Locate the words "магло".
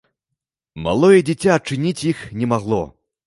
2.57-2.83